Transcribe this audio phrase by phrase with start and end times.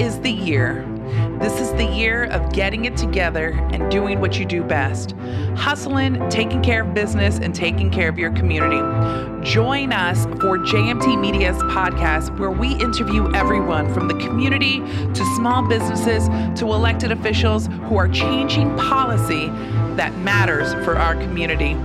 [0.00, 0.84] is the year.
[1.40, 5.14] This is the year of getting it together and doing what you do best
[5.56, 8.80] hustling, taking care of business, and taking care of your community.
[9.42, 15.66] Join us for JMT Media's podcast, where we interview everyone from the community to small
[15.66, 16.28] businesses
[16.58, 19.46] to elected officials who are changing policy
[19.96, 21.76] that matters for our community.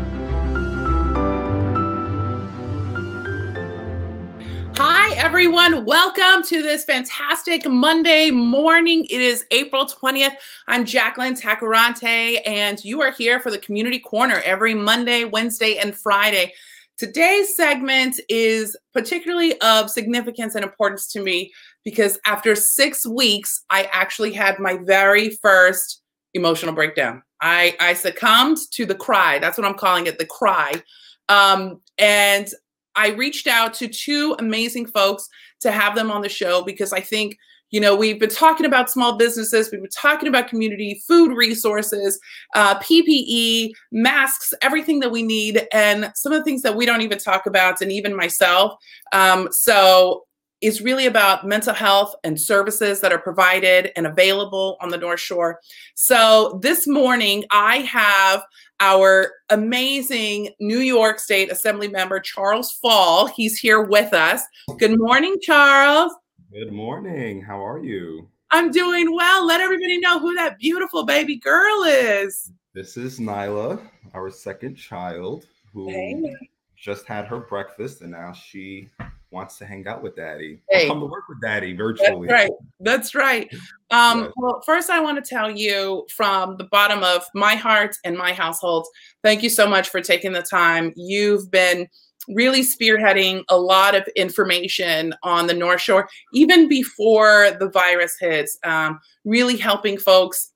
[5.41, 5.85] Everyone.
[5.85, 9.05] Welcome to this fantastic Monday morning.
[9.05, 10.35] It is April 20th.
[10.67, 15.95] I'm Jacqueline Tacarante, and you are here for the Community Corner every Monday, Wednesday, and
[15.95, 16.53] Friday.
[16.99, 21.51] Today's segment is particularly of significance and importance to me
[21.83, 26.03] because after six weeks, I actually had my very first
[26.35, 27.23] emotional breakdown.
[27.41, 29.39] I, I succumbed to the cry.
[29.39, 30.83] That's what I'm calling it the cry.
[31.29, 32.47] Um, and
[32.95, 35.27] I reached out to two amazing folks
[35.61, 37.37] to have them on the show because I think,
[37.69, 42.19] you know, we've been talking about small businesses, we've been talking about community food resources,
[42.55, 47.01] uh, PPE, masks, everything that we need, and some of the things that we don't
[47.01, 48.73] even talk about, and even myself.
[49.13, 50.25] Um, so
[50.61, 55.19] it's really about mental health and services that are provided and available on the North
[55.19, 55.59] Shore.
[55.95, 58.43] So this morning, I have
[58.81, 63.27] our amazing New York State Assembly member, Charles Fall.
[63.27, 64.41] He's here with us.
[64.79, 66.11] Good morning, Charles.
[66.51, 67.41] Good morning.
[67.41, 68.27] How are you?
[68.49, 69.45] I'm doing well.
[69.45, 72.51] Let everybody know who that beautiful baby girl is.
[72.73, 73.79] This is Nyla,
[74.15, 76.35] our second child, who hey.
[76.81, 78.89] Just had her breakfast and now she
[79.29, 80.61] wants to hang out with daddy.
[80.67, 80.87] Hey.
[80.87, 82.27] come to work with daddy virtually.
[82.27, 82.51] That's right.
[82.79, 83.53] That's right.
[83.91, 84.31] Um, yes.
[84.35, 88.33] Well, first, I want to tell you from the bottom of my heart and my
[88.33, 88.87] household,
[89.23, 90.91] thank you so much for taking the time.
[90.95, 91.87] You've been
[92.27, 98.57] really spearheading a lot of information on the North Shore, even before the virus hits,
[98.63, 100.50] um, really helping folks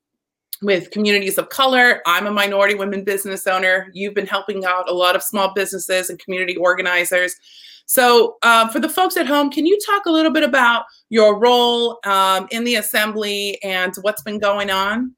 [0.61, 2.01] with communities of color.
[2.05, 3.89] I'm a minority women business owner.
[3.93, 7.35] You've been helping out a lot of small businesses and community organizers.
[7.88, 11.39] So, uh, for the folks at home, can you talk a little bit about your
[11.39, 15.13] role um, in the assembly and what's been going on?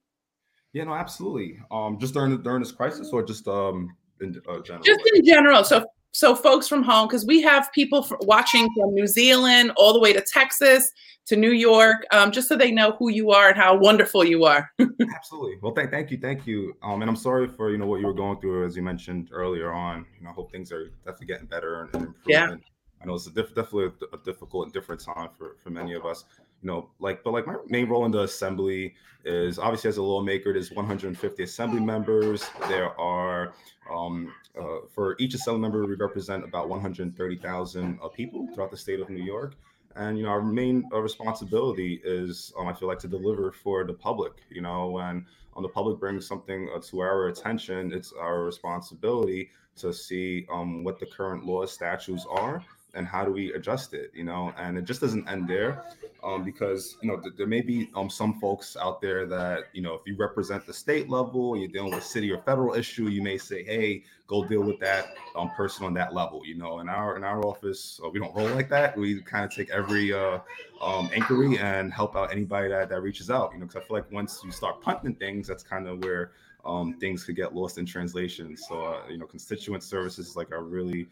[0.73, 1.59] Yeah, no, absolutely.
[1.71, 4.83] Um, just during during this crisis, or just um, in uh, general?
[4.83, 5.63] Just in general.
[5.63, 5.85] So,
[6.17, 10.13] so folks from home, because we have people watching from New Zealand all the way
[10.13, 10.91] to Texas
[11.27, 14.43] to New York, um, just so they know who you are and how wonderful you
[14.43, 14.67] are.
[15.15, 15.57] Absolutely.
[15.61, 16.75] Well, thank, thank you, thank you.
[16.81, 19.29] Um, and I'm sorry for you know what you were going through, as you mentioned
[19.31, 20.07] earlier on.
[20.17, 22.15] You know, I hope things are definitely getting better and, improving.
[22.27, 22.55] Yeah.
[22.99, 26.03] I know it's a diff- definitely a, difficult and different time for for many of
[26.03, 26.25] us.
[26.61, 28.95] You know, like but like my main role in the assembly
[29.25, 30.53] is obviously as a lawmaker.
[30.53, 32.49] There's 150 assembly members.
[32.67, 33.53] There are
[33.91, 38.99] um, uh, for each assembly member, we represent about 130,000 uh, people throughout the state
[38.99, 39.55] of New York.
[39.95, 43.83] And you know, our main uh, responsibility is, um, I feel like, to deliver for
[43.83, 44.33] the public.
[44.49, 45.25] You know, when
[45.59, 50.99] the public brings something uh, to our attention, it's our responsibility to see um, what
[50.99, 52.63] the current law statutes are
[52.97, 54.53] and how do we adjust it you know?
[54.57, 55.85] And it just doesn't end there
[56.23, 59.81] um, because you know th- there may be um, some folks out there that you
[59.81, 63.21] know if you represent the state level you're dealing with city or federal issue you
[63.21, 66.79] may say hey go deal with that um, person on that level you know?
[66.79, 68.97] In our in our office uh, we don't roll like that.
[68.97, 70.39] We kind of take every uh,
[70.81, 73.65] um, inquiry and help out anybody that, that reaches out you know?
[73.65, 76.31] Because i feel like once you start punting things that's kind of where
[76.67, 78.55] um, things could get lost in translation.
[78.57, 81.07] So uh, you know constituent services like are really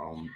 [0.00, 0.30] um,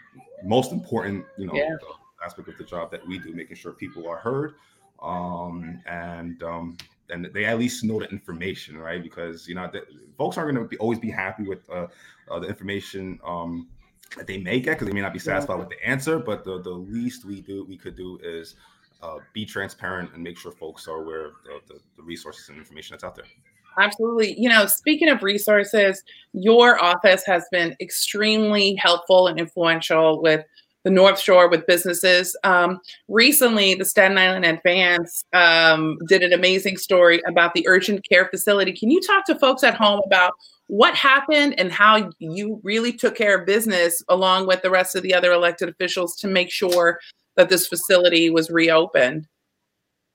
[0.45, 1.77] most important, you know, yeah.
[2.25, 4.55] aspect of the job that we do, making sure people are heard,
[5.03, 6.77] um, and um,
[7.11, 9.03] and they at least know the information, right?
[9.03, 9.83] Because you know, the,
[10.17, 11.87] folks aren't going to always be happy with uh,
[12.31, 13.69] uh, the information um,
[14.17, 15.61] that they may get because they may not be satisfied yeah.
[15.61, 16.19] with the answer.
[16.19, 18.57] But the the least we do we could do is
[19.03, 22.59] uh, be transparent and make sure folks are aware of the, the, the resources and
[22.59, 23.27] information that's out there.
[23.79, 24.39] Absolutely.
[24.39, 26.03] You know, speaking of resources,
[26.33, 30.45] your office has been extremely helpful and influential with
[30.85, 32.37] the North Shore with businesses.
[32.43, 38.27] Um, recently, the Staten Island Advance um, did an amazing story about the urgent care
[38.27, 38.73] facility.
[38.73, 40.33] Can you talk to folks at home about
[40.67, 45.03] what happened and how you really took care of business along with the rest of
[45.03, 46.99] the other elected officials to make sure
[47.37, 49.29] that this facility was reopened?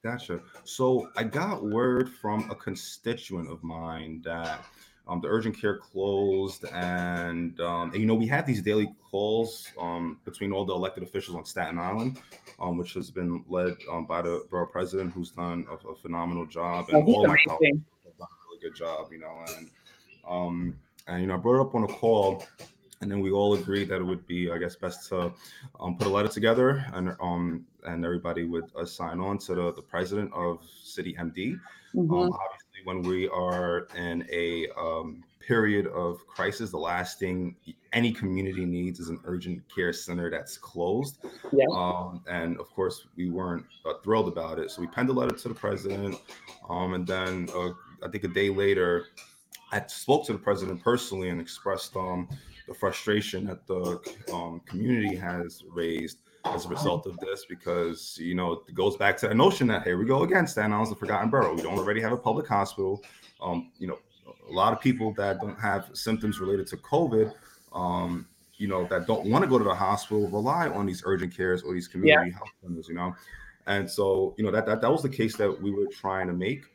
[0.08, 0.40] Gotcha.
[0.64, 4.64] So I got word from a constituent of mine that
[5.06, 9.68] um, the urgent care closed, and, um, and, you know we had these daily calls
[9.78, 12.22] um, between all the elected officials on Staten Island,
[12.58, 16.46] um, which has been led um, by the borough president, who's done a, a phenomenal
[16.46, 19.70] job, and oh, all my colleagues have done a really good job, you know, and
[20.26, 22.46] um, and you know I brought it up on a call
[23.02, 25.32] and then we all agreed that it would be, I guess, best to
[25.80, 29.74] um, put a letter together, and um, and everybody would uh, sign on to the,
[29.74, 31.60] the president of City MD.
[31.96, 32.14] Mm-hmm.
[32.14, 37.56] Um, obviously, when we are in a um, period of crisis, the last thing
[37.94, 41.20] any community needs is an urgent care center that's closed.
[41.54, 41.66] Yeah.
[41.72, 45.36] Um, and of course, we weren't uh, thrilled about it, so we penned a letter
[45.36, 46.20] to the president,
[46.70, 47.70] um, and then uh,
[48.04, 49.06] I think a day later,
[49.72, 52.30] I spoke to the president personally and expressed um,
[52.68, 54.00] the frustration that the
[54.34, 59.18] um, community has raised as a result of this because you know it goes back
[59.18, 61.54] to the notion that here we go again Staten Island's the forgotten borough.
[61.54, 63.04] We don't already have a public hospital.
[63.42, 64.00] Um, you know
[64.50, 67.34] a lot of people that don't have symptoms related to COVID
[67.74, 71.36] um, you know that don't want to go to the hospital rely on these urgent
[71.36, 72.38] cares or these community yeah.
[72.38, 73.14] health centers you know?
[73.66, 76.34] And so you know that, that that was the case that we were trying to
[76.34, 76.66] make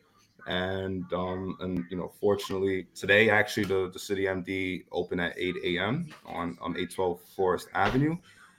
[0.47, 5.57] and um, and you know, fortunately today actually the, the city MD opened at 8
[5.65, 6.09] a.m.
[6.27, 8.17] on on 812 Forest Avenue.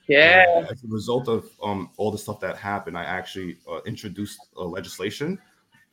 [0.08, 0.46] Yeah.
[0.58, 4.40] And as a result of um, all the stuff that happened, I actually uh, introduced
[4.58, 5.40] a legislation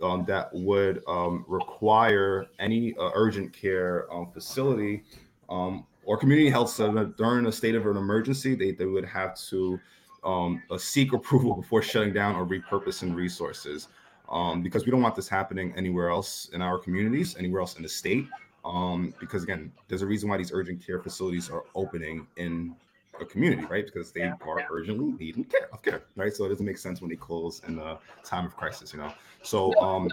[0.03, 5.05] um, that would um, require any uh, urgent care um, facility
[5.49, 9.39] um, or community health center during a state of an emergency, they, they would have
[9.49, 9.79] to
[10.25, 13.89] um, uh, seek approval before shutting down or repurposing resources
[14.31, 17.83] um, because we don't want this happening anywhere else in our communities, anywhere else in
[17.83, 18.27] the state.
[18.65, 22.77] Um, because again, there's a reason why these urgent care facilities are opening in
[23.21, 23.85] a community, right?
[23.85, 24.67] Because they yeah, are yeah.
[24.71, 26.33] urgently needing care of care, right?
[26.33, 29.13] So it doesn't make sense when they close in the time of crisis, you know.
[29.43, 30.11] So um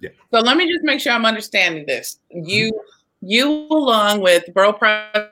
[0.00, 0.10] yeah.
[0.32, 2.20] So let me just make sure I'm understanding this.
[2.30, 3.26] You mm-hmm.
[3.28, 5.30] you along with borough president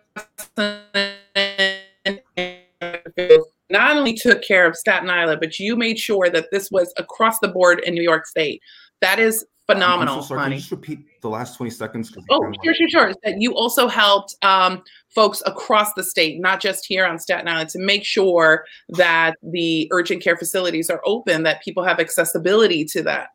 [3.71, 7.39] not only took care of Staten Island, but you made sure that this was across
[7.41, 8.63] the board in New York State.
[9.01, 10.45] That is phenomenal, so honey.
[10.45, 12.17] Can you just repeat the last 20 seconds?
[12.31, 13.15] Oh, sure, sure, sure.
[13.23, 14.83] That you also helped um,
[15.15, 19.89] folks across the state, not just here on Staten Island, to make sure that the
[19.93, 23.29] urgent care facilities are open, that people have accessibility to that.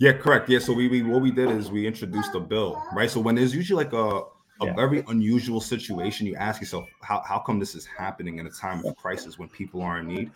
[0.00, 0.48] Yeah, correct.
[0.48, 3.10] Yeah, so we, we what we did is we introduced a bill, right?
[3.10, 4.22] So when there's usually like a
[4.60, 4.74] a yeah.
[4.74, 6.26] very unusual situation.
[6.26, 9.48] You ask yourself, how, how come this is happening in a time of crisis when
[9.48, 10.30] people are in need?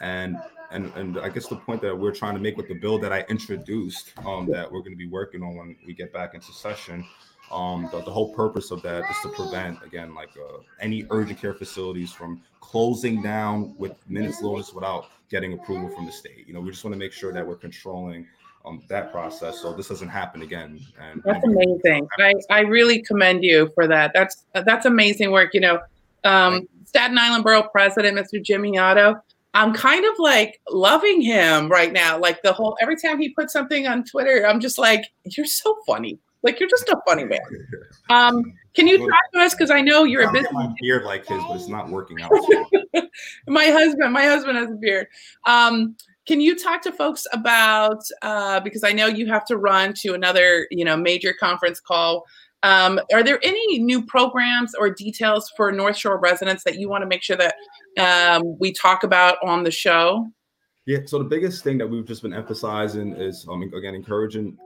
[0.00, 0.36] And
[0.70, 3.12] and and I guess the point that we're trying to make with the bill that
[3.12, 6.52] I introduced, um, that we're going to be working on when we get back into
[6.52, 7.04] session,
[7.52, 11.38] um, the, the whole purpose of that is to prevent again like uh, any urgent
[11.38, 16.46] care facilities from closing down with minutes notice without getting approval from the state.
[16.46, 18.26] You know, we just want to make sure that we're controlling
[18.64, 22.06] um, that process so this doesn't happen again and that's amazing.
[22.18, 24.12] I, I really commend you for that.
[24.14, 25.80] That's that's amazing work you know.
[26.24, 29.16] Um, staten island borough president mr jim Oddo.
[29.54, 33.52] i'm kind of like loving him right now like the whole every time he puts
[33.52, 36.18] something on twitter i'm just like you're so funny.
[36.42, 37.40] Like you're just a funny man.
[38.10, 38.42] Um,
[38.74, 39.54] can you talk to us?
[39.54, 42.30] Because i know you're a business beard like his but it's not working out.
[43.46, 45.06] My husband my husband has a beard.
[45.46, 49.94] Um, can you talk to folks about uh, because I know you have to run
[50.00, 52.24] to another you know major conference call.
[52.64, 57.02] Um, are there any new programs or details for North Shore residents that you want
[57.02, 57.56] to make sure that
[57.98, 60.30] um, we talk about on the show?
[60.84, 64.58] Yeah, so the biggest thing that we've just been emphasizing is, um, again, encouraging,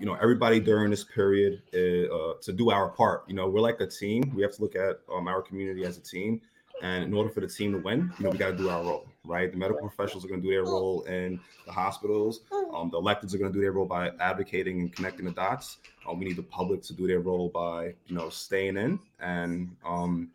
[0.00, 3.22] you know, everybody during this period uh, to do our part.
[3.28, 4.32] You know, we're like a team.
[4.34, 6.40] We have to look at um, our community as a team.
[6.82, 8.82] And in order for the team to win, you know, we got to do our
[8.82, 9.50] role, right?
[9.50, 12.40] The medical professionals are going to do their role in the hospitals.
[12.74, 15.78] Um, the electeds are going to do their role by advocating and connecting the dots.
[16.08, 19.76] Um, we need the public to do their role by, you know, staying in and
[19.84, 20.30] um,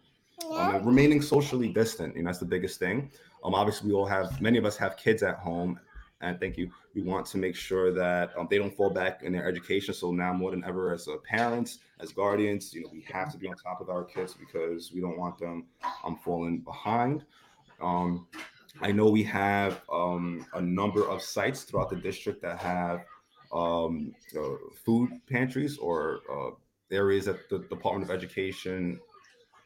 [0.51, 2.15] um, remaining socially distant.
[2.15, 3.09] And that's the biggest thing.
[3.43, 5.79] Um, obviously, we all have, many of us have kids at home.
[6.22, 6.72] And thank you.
[6.93, 9.93] We want to make sure that um, they don't fall back in their education.
[9.93, 13.38] So now more than ever, as uh, parents, as guardians, you know, we have to
[13.38, 15.65] be on top of our kids because we don't want them
[16.03, 17.25] um, falling behind.
[17.81, 18.27] Um,
[18.81, 23.05] I know we have um, a number of sites throughout the district that have
[23.53, 24.55] um, uh,
[24.86, 26.51] food pantries or uh,
[26.91, 29.00] areas that the Department of Education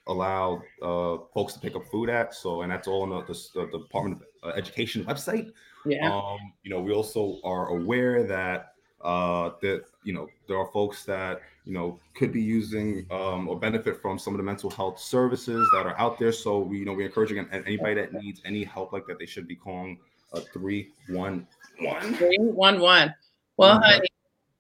[0.08, 2.34] allow uh, folks to pick up food at.
[2.34, 5.52] So, and that's all on the, the, the Department of Education website.
[5.90, 6.14] Yeah.
[6.14, 11.06] Um, you know, we also are aware that uh, that you know there are folks
[11.06, 15.00] that you know could be using um, or benefit from some of the mental health
[15.00, 16.32] services that are out there.
[16.32, 19.48] So we you know we're encouraging anybody that needs any help like that they should
[19.48, 20.00] be calling
[20.34, 21.48] a three one
[21.80, 23.14] one three one one.
[23.58, 24.08] Well, honey.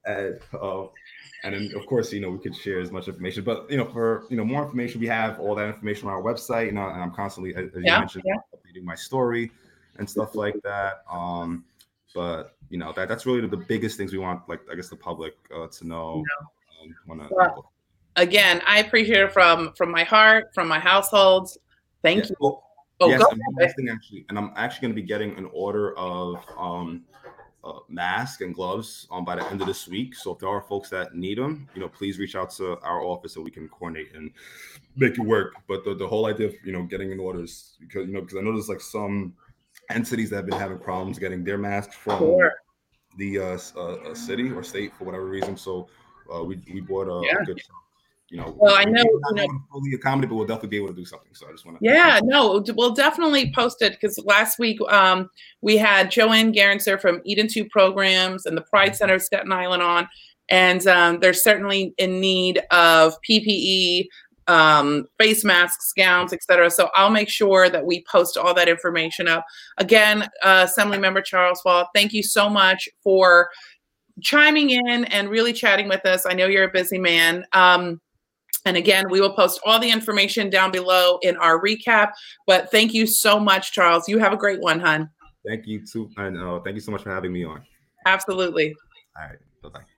[0.05, 0.85] And, uh,
[1.43, 3.85] and then of course you know we could share as much information, but you know
[3.85, 6.67] for you know more information we have all that information on our website.
[6.67, 8.35] You know, and I'm constantly as yeah, you mentioned yeah.
[8.55, 9.51] updating my story
[9.99, 11.03] and stuff like that.
[11.11, 11.65] Um,
[12.15, 14.95] but you know that that's really the, biggest things we want, like I guess the
[14.95, 16.23] public uh, to know.
[17.09, 17.71] Um, well,
[18.15, 21.49] again, I appreciate it from from my heart, from my household.
[22.01, 22.29] Thank yeah.
[22.29, 22.35] you.
[22.39, 22.63] Well,
[23.01, 27.03] oh, yes, I'm actually, and I'm actually going to be getting an order of um,
[27.63, 30.15] uh, mask and gloves um, by the end of this week.
[30.15, 33.01] So if there are folks that need them, you know, please reach out to our
[33.01, 34.31] office so we can coordinate and
[34.95, 35.53] make it work.
[35.67, 38.21] But the, the whole idea of you know getting an order is because you know
[38.21, 39.33] because I know there's like some
[39.89, 42.53] entities that have been having problems getting their masks from sure.
[43.17, 45.57] the uh, uh, city or state for whatever reason.
[45.57, 45.87] So
[46.33, 47.43] uh, we we bought a, yeah.
[47.45, 47.61] good
[48.29, 50.93] you know, well, I know, you know, fully accommodate, but we'll definitely be able to
[50.93, 51.33] do something.
[51.33, 51.85] So I just want to.
[51.85, 55.29] Yeah, no, we'll definitely post it because last week um,
[55.61, 59.81] we had Joanne Gerenser from Eden Two Programs and the Pride Center of Staten Island
[59.81, 60.07] on,
[60.49, 64.07] and um, they're certainly in need of PPE,
[64.49, 66.71] um, face masks, gowns, etc.
[66.71, 69.45] So I'll make sure that we post all that information up.
[69.77, 73.49] Again, uh, Assembly Member Charles Fall, thank you so much for
[74.21, 76.25] chiming in and really chatting with us.
[76.25, 77.45] I know you're a busy man.
[77.53, 78.01] Um,
[78.65, 82.11] and again, we will post all the information down below in our recap.
[82.47, 84.09] But thank you so much, Charles.
[84.09, 85.09] You have a great one, hon.
[85.47, 86.09] Thank you too.
[86.17, 87.61] And uh, thank you so much for having me on.
[88.05, 88.75] Absolutely.
[89.15, 89.37] All right.
[89.61, 89.88] Bye bye.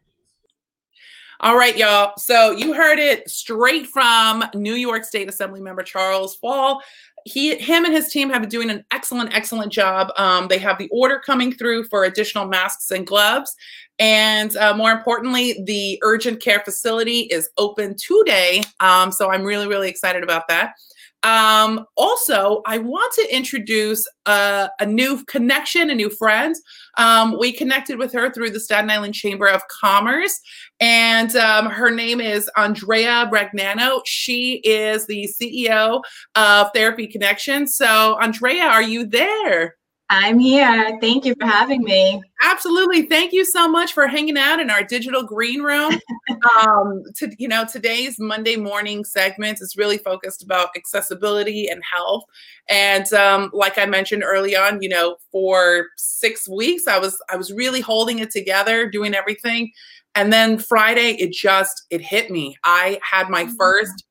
[1.44, 2.14] All right, y'all.
[2.20, 6.84] So you heard it straight from New York State Assembly member Charles Fall.
[7.26, 10.12] He, him, and his team have been doing an excellent, excellent job.
[10.18, 13.56] Um, they have the order coming through for additional masks and gloves.
[13.98, 18.62] And uh, more importantly, the urgent care facility is open today.
[18.80, 20.74] Um, so I'm really, really excited about that.
[21.24, 26.56] Um, also, I want to introduce a, a new connection, a new friend.
[26.98, 30.40] Um, we connected with her through the Staten Island Chamber of Commerce,
[30.80, 34.02] and um, her name is Andrea Bragnano.
[34.06, 36.02] She is the CEO
[36.36, 37.68] of Therapy Connection.
[37.68, 39.76] So, Andrea, are you there?
[40.14, 40.98] I'm here.
[41.00, 42.22] Thank you for having me.
[42.44, 43.04] Absolutely.
[43.04, 45.98] Thank you so much for hanging out in our digital green room.
[46.58, 52.26] um, to, you know, today's Monday morning segment is really focused about accessibility and health.
[52.68, 57.38] And um, like I mentioned early on, you know, for six weeks, I was I
[57.38, 59.72] was really holding it together, doing everything.
[60.14, 62.58] And then Friday, it just it hit me.
[62.66, 63.56] I had my mm-hmm.
[63.56, 64.04] first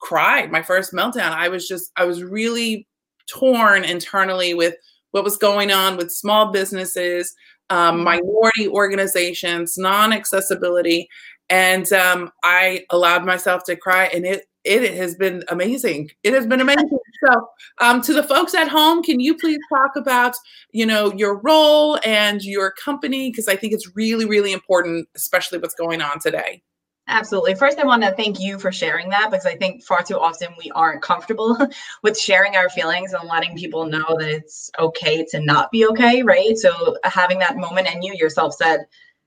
[0.00, 1.30] cry, my first meltdown.
[1.30, 2.88] I was just I was really
[3.28, 4.74] torn internally with
[5.10, 7.34] what was going on with small businesses,
[7.70, 8.04] um, mm-hmm.
[8.04, 11.08] minority organizations, non-accessibility,
[11.48, 16.10] and um, I allowed myself to cry, and it it has been amazing.
[16.24, 16.88] It has been amazing.
[17.26, 17.48] So,
[17.80, 20.36] um, to the folks at home, can you please talk about
[20.70, 25.58] you know your role and your company because I think it's really really important, especially
[25.58, 26.62] what's going on today.
[27.08, 27.54] Absolutely.
[27.54, 30.48] First, I want to thank you for sharing that because I think far too often
[30.58, 31.56] we aren't comfortable
[32.02, 36.22] with sharing our feelings and letting people know that it's okay to not be okay,
[36.24, 36.56] right?
[36.58, 38.86] So, having that moment, and you yourself said,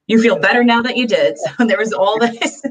[0.10, 1.38] you feel better now that you did.
[1.38, 2.62] So there was all this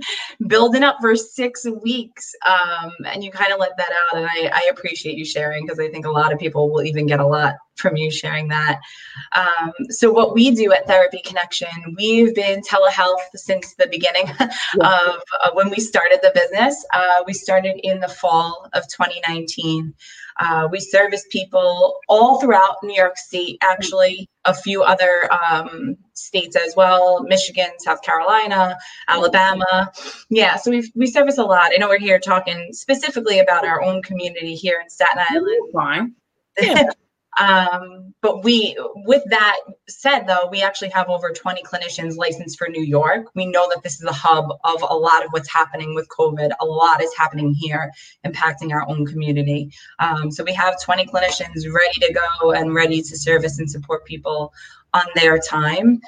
[0.47, 4.19] building up for six weeks, um, and you kind of let that out.
[4.19, 7.07] And I, I appreciate you sharing because I think a lot of people will even
[7.07, 8.81] get a lot from you sharing that.
[9.37, 14.51] Um, so what we do at Therapy Connection, we've been telehealth since the beginning of
[14.81, 16.85] uh, when we started the business.
[16.93, 19.95] Uh, we started in the fall of 2019.
[20.39, 26.57] Uh, we service people all throughout New York State, actually, a few other um, states
[26.57, 28.77] as well Michigan, South Carolina,
[29.09, 29.91] Alabama.
[30.31, 31.73] Yeah, so we we service a lot.
[31.75, 35.73] I know we're here talking specifically about our own community here in Staten Island.
[35.73, 36.15] Fine.
[36.61, 36.91] Yeah.
[37.39, 38.77] Um, but we,
[39.07, 43.27] with that said, though, we actually have over 20 clinicians licensed for New York.
[43.35, 46.51] We know that this is the hub of a lot of what's happening with COVID.
[46.61, 47.93] A lot is happening here,
[48.27, 49.73] impacting our own community.
[49.99, 54.05] Um, so we have 20 clinicians ready to go and ready to service and support
[54.05, 54.53] people
[54.95, 56.01] on their time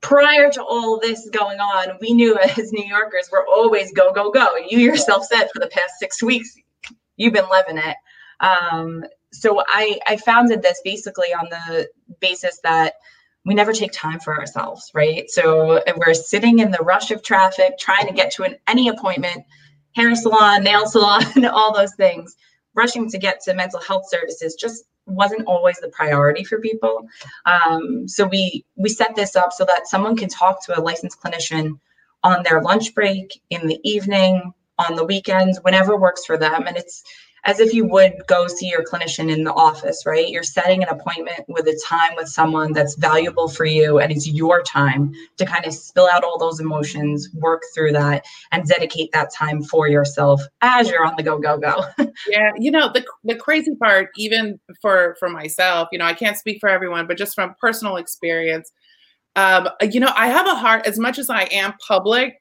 [0.00, 4.30] prior to all this going on, we knew as New Yorkers, we're always go, go,
[4.30, 4.56] go.
[4.56, 6.54] You yourself said for the past six weeks,
[7.16, 7.96] you've been living it.
[8.40, 11.88] Um, so I, I founded this basically on the
[12.20, 12.94] basis that
[13.44, 15.30] we never take time for ourselves, right?
[15.30, 19.44] So we're sitting in the rush of traffic, trying to get to an, any appointment,
[19.94, 22.36] hair salon, nail salon, all those things.
[22.74, 27.08] Rushing to get to mental health services just wasn't always the priority for people.
[27.44, 31.20] Um, so we we set this up so that someone can talk to a licensed
[31.20, 31.80] clinician
[32.22, 36.76] on their lunch break, in the evening, on the weekends, whenever works for them, and
[36.76, 37.02] it's
[37.44, 40.28] as if you would go see your clinician in the office, right?
[40.28, 44.28] You're setting an appointment with a time with someone that's valuable for you and it's
[44.28, 49.12] your time to kind of spill out all those emotions, work through that, and dedicate
[49.12, 51.84] that time for yourself as you're on the go, go, go.
[52.28, 56.36] yeah, you know, the the crazy part, even for for myself, you know, I can't
[56.36, 58.70] speak for everyone, but just from personal experience,
[59.36, 62.39] um, you know, I have a heart as much as I am public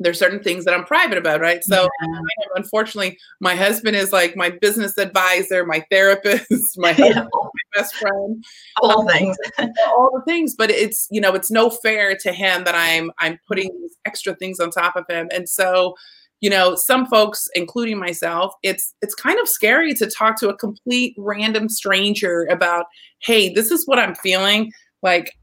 [0.00, 1.62] there's certain things that I'm private about, right?
[1.62, 2.20] So yeah.
[2.56, 7.26] unfortunately, my husband is like my business advisor, my therapist, my, yeah.
[7.32, 8.42] my best friend,
[8.80, 9.36] all um, things,
[9.88, 10.54] all the things.
[10.56, 14.34] But it's you know it's no fair to him that I'm I'm putting these extra
[14.34, 15.94] things on top of him, and so
[16.40, 20.56] you know some folks including myself it's it's kind of scary to talk to a
[20.56, 22.86] complete random stranger about
[23.18, 25.34] hey this is what i'm feeling like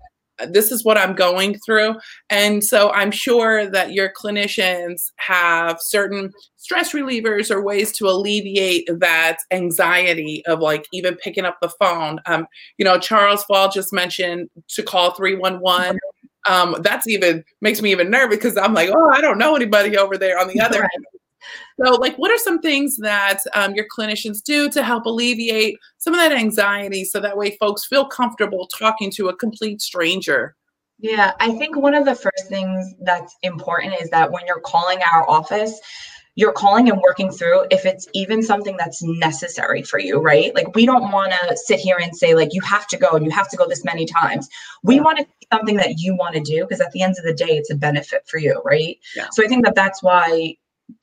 [0.50, 1.96] this is what I'm going through.
[2.30, 8.88] And so I'm sure that your clinicians have certain stress relievers or ways to alleviate
[9.00, 12.20] that anxiety of like even picking up the phone.
[12.26, 16.00] Um, you know, Charles Fall just mentioned to call 311.
[16.48, 19.98] Um, that's even makes me even nervous because I'm like, oh, I don't know anybody
[19.98, 21.06] over there on the other end.
[21.84, 26.14] So, like, what are some things that um, your clinicians do to help alleviate some
[26.14, 30.56] of that anxiety so that way folks feel comfortable talking to a complete stranger?
[31.00, 35.00] Yeah, I think one of the first things that's important is that when you're calling
[35.14, 35.80] our office,
[36.38, 40.54] you're calling and working through if it's even something that's necessary for you, right?
[40.54, 43.26] Like we don't want to sit here and say like you have to go and
[43.26, 44.48] you have to go this many times.
[44.84, 47.34] We want to something that you want to do because at the end of the
[47.34, 49.00] day it's a benefit for you, right?
[49.16, 49.28] Yeah.
[49.32, 50.56] So I think that that's why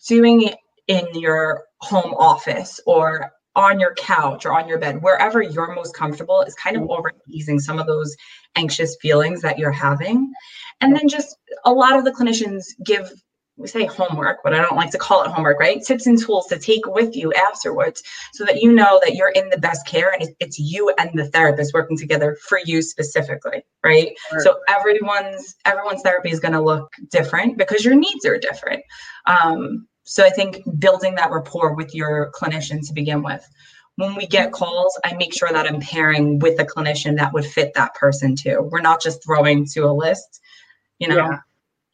[0.09, 5.41] doing it in your home office or on your couch or on your bed, wherever
[5.41, 6.93] you're most comfortable, is kind of mm-hmm.
[6.93, 8.17] over easing some of those
[8.57, 10.33] anxious feelings that you're having.
[10.81, 13.11] And then just a lot of the clinicians give,
[13.57, 15.81] we say homework, but I don't like to call it homework, right?
[15.83, 19.49] Tips and tools to take with you afterwards so that you know that you're in
[19.51, 24.13] the best care and it's you and the therapist working together for you specifically, right?
[24.31, 24.41] Sure.
[24.41, 28.83] So everyone's everyone's therapy is going to look different because your needs are different.
[29.27, 33.47] Um, so I think building that rapport with your clinician to begin with.
[33.97, 37.47] When we get calls, I make sure that I'm pairing with a clinician that would
[37.47, 38.69] fit that person too.
[38.73, 40.41] We're not just throwing to a list,
[40.99, 41.17] you know.
[41.17, 41.39] Yeah.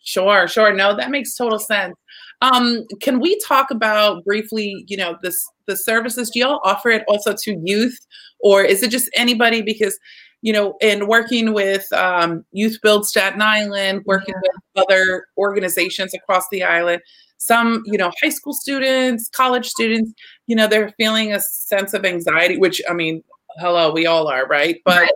[0.02, 0.72] Sure, sure.
[0.72, 1.94] No, that makes total sense.
[2.42, 6.30] Um, can we talk about briefly, you know, this the services?
[6.30, 7.98] Do y'all offer it also to youth,
[8.40, 9.62] or is it just anybody?
[9.62, 9.98] Because
[10.42, 14.50] you know, in working with um, Youth Build Staten Island, working yeah.
[14.74, 17.02] with other organizations across the island,
[17.40, 20.12] some you know high school students college students
[20.46, 23.24] you know they're feeling a sense of anxiety which i mean
[23.58, 25.10] hello we all are right but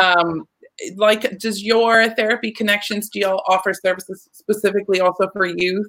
[0.00, 0.46] um
[0.96, 5.86] like does your therapy connections do y'all offer services specifically also for youth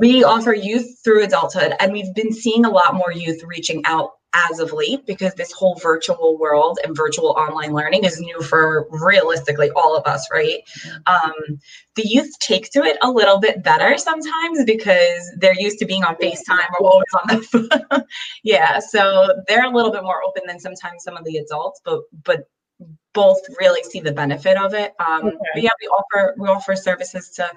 [0.00, 4.12] we offer youth through adulthood and we've been seeing a lot more youth reaching out
[4.34, 8.86] as of late because this whole virtual world and virtual online learning is new for
[8.90, 10.60] realistically all of us, right?
[11.06, 11.58] Um,
[11.96, 16.04] the youth take to it a little bit better sometimes because they're used to being
[16.04, 18.04] on FaceTime or always on the phone.
[18.42, 22.00] yeah, so they're a little bit more open than sometimes some of the adults, but
[22.24, 22.48] but
[23.14, 24.94] both really see the benefit of it.
[24.98, 25.36] Um, okay.
[25.54, 27.50] But yeah, we offer we offer services to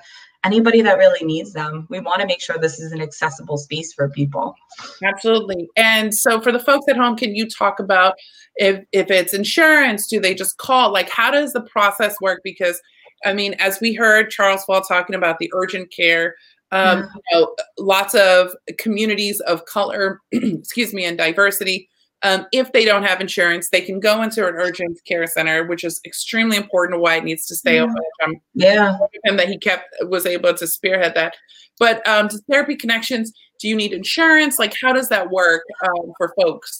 [0.44, 1.88] anybody that really needs them.
[1.90, 4.56] We want to make sure this is an accessible space for people.
[5.04, 5.68] Absolutely.
[5.76, 8.16] And so for the folks at home, can you talk about
[8.56, 10.92] if if it's insurance, do they just call?
[10.92, 12.42] Like how does the process work?
[12.44, 12.82] Because
[13.26, 16.36] I mean, as we heard Charles Fall talking about the urgent care,
[16.72, 21.90] um, you know, lots of communities of color, excuse me, and diversity
[22.24, 25.84] um, if they don't have insurance, they can go into an urgent care center, which
[25.84, 27.84] is extremely important why it needs to stay yeah.
[27.84, 27.96] open.
[28.24, 31.36] Um, yeah, and that he kept was able to spearhead that.
[31.80, 34.58] But um, therapy connections, do you need insurance?
[34.58, 36.80] Like, how does that work um, for folks?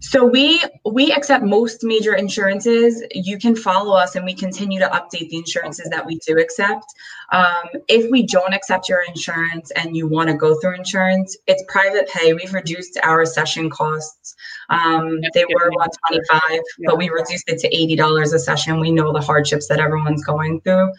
[0.00, 3.02] So we we accept most major insurances.
[3.12, 6.84] You can follow us, and we continue to update the insurances that we do accept.
[7.32, 11.64] Um, if we don't accept your insurance and you want to go through insurance, it's
[11.68, 12.34] private pay.
[12.34, 14.34] We've reduced our session costs.
[14.68, 18.80] Um, they were 125, but we reduced it to $80 a session.
[18.80, 20.92] We know the hardships that everyone's going through.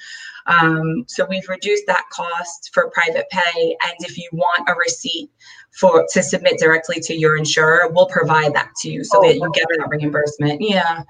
[0.47, 3.75] Um, so we've reduced that cost for private pay.
[3.84, 5.29] And if you want a receipt
[5.71, 9.36] for to submit directly to your insurer, we'll provide that to you so oh, that
[9.36, 10.62] you get that reimbursement.
[10.62, 11.03] Yeah.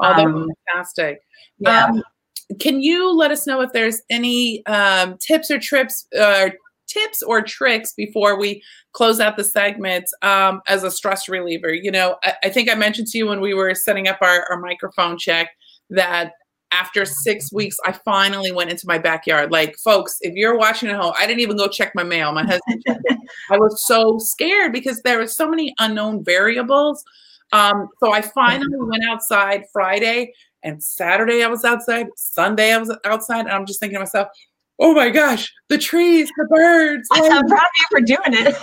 [0.00, 1.20] Oh, that's um, fantastic.
[1.58, 1.86] Yeah.
[1.86, 2.02] Um,
[2.60, 6.50] can you let us know if there's any um, tips or trips uh,
[6.86, 11.72] tips or tricks before we close out the segment um, as a stress reliever?
[11.72, 14.46] You know, I, I, think I mentioned to you when we were setting up our,
[14.50, 15.50] our microphone check
[15.90, 16.32] that
[16.72, 19.52] after six weeks, I finally went into my backyard.
[19.52, 22.32] Like, folks, if you're watching at home, I didn't even go check my mail.
[22.32, 22.84] My husband
[23.50, 27.04] I was so scared because there were so many unknown variables.
[27.52, 30.32] Um, so I finally went outside Friday
[30.62, 32.06] and Saturday I was outside.
[32.16, 34.28] Sunday I was outside, and I'm just thinking to myself,
[34.82, 37.08] oh my gosh, the trees, the birds.
[37.12, 38.62] I'm proud of you for doing it.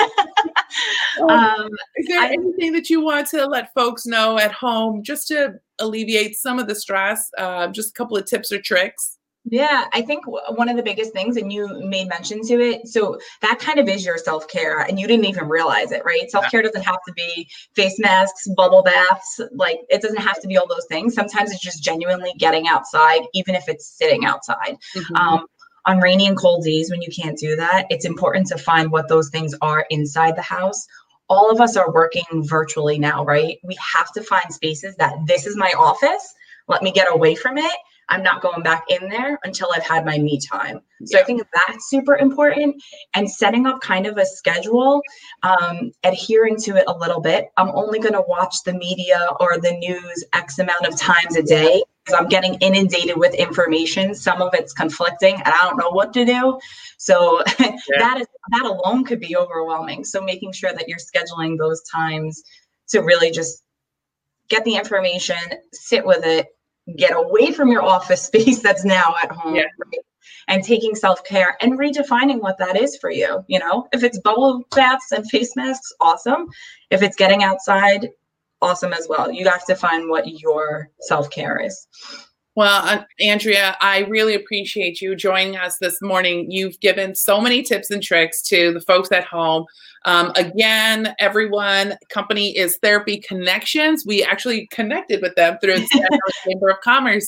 [1.21, 5.01] um, um, is there I, anything that you want to let folks know at home
[5.01, 7.29] just to alleviate some of the stress?
[7.37, 9.15] Uh, just a couple of tips or tricks.
[9.45, 13.17] Yeah, I think one of the biggest things, and you made mention to it, so
[13.41, 16.29] that kind of is your self care, and you didn't even realize it, right?
[16.29, 20.47] Self care doesn't have to be face masks, bubble baths, like it doesn't have to
[20.47, 21.15] be all those things.
[21.15, 24.75] Sometimes it's just genuinely getting outside, even if it's sitting outside.
[24.95, 25.15] Mm-hmm.
[25.15, 25.45] Um,
[25.85, 29.07] on rainy and cold days when you can't do that, it's important to find what
[29.07, 30.87] those things are inside the house.
[31.29, 33.57] All of us are working virtually now, right?
[33.63, 36.33] We have to find spaces that this is my office.
[36.67, 37.75] Let me get away from it
[38.09, 40.81] I'm not going back in there until I've had my me time.
[41.05, 41.21] So yeah.
[41.21, 42.81] I think that's super important.
[43.13, 45.01] And setting up kind of a schedule,
[45.43, 47.49] um, adhering to it a little bit.
[47.55, 51.43] I'm only going to watch the media or the news X amount of times a
[51.43, 51.83] day
[52.13, 54.15] I'm getting inundated with information.
[54.15, 56.59] Some of it's conflicting and I don't know what to do.
[56.97, 57.75] So yeah.
[57.97, 60.03] that is that alone could be overwhelming.
[60.03, 62.43] So making sure that you're scheduling those times
[62.89, 63.63] to really just
[64.49, 65.37] get the information,
[65.71, 66.47] sit with it,
[66.97, 69.63] get away from your office space that's now at home yeah.
[69.63, 69.99] right?
[70.47, 74.63] and taking self-care and redefining what that is for you you know if it's bubble
[74.75, 76.47] baths and face masks awesome
[76.89, 78.09] if it's getting outside
[78.61, 79.31] awesome as well.
[79.31, 81.87] You have to find what your self-care is.
[82.55, 86.51] Well, uh, Andrea, I really appreciate you joining us this morning.
[86.51, 89.65] You've given so many tips and tricks to the folks at home
[90.05, 94.05] um, again, everyone, company is Therapy Connections.
[94.05, 97.27] We actually connected with them through the Chamber of Commerce.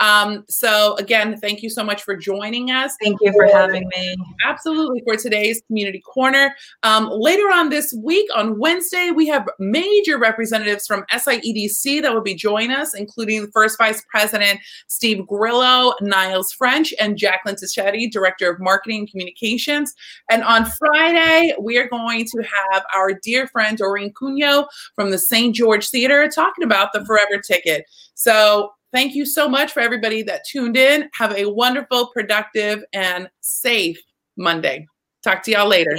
[0.00, 2.96] Um, so again, thank you so much for joining us.
[3.02, 4.16] Thank you for having me.
[4.44, 6.54] Absolutely for today's Community Corner.
[6.82, 12.22] Um, later on this week, on Wednesday, we have major representatives from SIEDC that will
[12.22, 18.10] be joining us, including the first Vice President Steve Grillo, Niles French, and Jacqueline Tichetti,
[18.10, 19.94] Director of Marketing and Communications.
[20.30, 25.10] And on Friday, we are going going to have our dear friend Doreen Cugno from
[25.10, 25.54] the St.
[25.54, 27.84] George Theater talking about the Forever Ticket.
[28.14, 31.08] So thank you so much for everybody that tuned in.
[31.14, 34.00] Have a wonderful, productive, and safe
[34.36, 34.86] Monday.
[35.22, 35.96] Talk to y'all later.